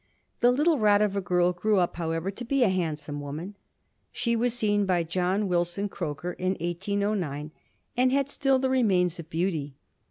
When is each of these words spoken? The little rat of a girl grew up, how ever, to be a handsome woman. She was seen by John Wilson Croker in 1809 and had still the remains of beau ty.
The 0.39 0.49
little 0.51 0.79
rat 0.79 1.03
of 1.03 1.15
a 1.15 1.21
girl 1.21 1.53
grew 1.53 1.77
up, 1.77 1.97
how 1.97 2.09
ever, 2.09 2.31
to 2.31 2.43
be 2.43 2.63
a 2.63 2.69
handsome 2.69 3.21
woman. 3.21 3.53
She 4.11 4.35
was 4.35 4.55
seen 4.55 4.87
by 4.87 5.03
John 5.03 5.47
Wilson 5.47 5.89
Croker 5.89 6.31
in 6.31 6.53
1809 6.53 7.51
and 7.95 8.11
had 8.11 8.27
still 8.27 8.57
the 8.57 8.71
remains 8.71 9.19
of 9.19 9.29
beau 9.29 9.51
ty. 9.51 9.73